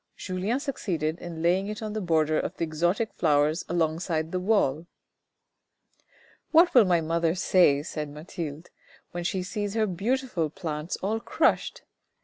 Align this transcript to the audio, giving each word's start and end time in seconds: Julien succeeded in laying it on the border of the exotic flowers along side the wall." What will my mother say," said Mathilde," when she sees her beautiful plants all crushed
Julien 0.17 0.59
succeeded 0.59 1.19
in 1.19 1.43
laying 1.43 1.67
it 1.67 1.83
on 1.83 1.93
the 1.93 2.01
border 2.01 2.39
of 2.39 2.57
the 2.57 2.63
exotic 2.63 3.13
flowers 3.13 3.63
along 3.69 3.99
side 3.99 4.31
the 4.31 4.39
wall." 4.39 4.87
What 6.51 6.73
will 6.73 6.85
my 6.85 7.01
mother 7.01 7.35
say," 7.35 7.83
said 7.83 8.09
Mathilde," 8.09 8.71
when 9.11 9.23
she 9.23 9.43
sees 9.43 9.75
her 9.75 9.85
beautiful 9.85 10.49
plants 10.49 10.97
all 11.03 11.19
crushed 11.19 11.83